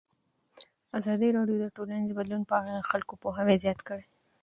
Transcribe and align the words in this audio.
ازادي 0.99 1.29
راډیو 1.37 1.57
د 1.61 1.65
ټولنیز 1.75 2.11
بدلون 2.19 2.43
په 2.49 2.53
اړه 2.59 2.71
د 2.75 2.81
خلکو 2.89 3.13
پوهاوی 3.21 3.55
زیات 3.63 3.79
کړی. 3.87 4.05